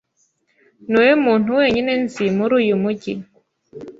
Niwowe 0.87 1.13
muntu 1.25 1.49
wenyine 1.59 1.91
nzi 2.03 2.25
muri 2.37 2.53
uyu 2.61 2.75
mugi. 2.83 3.13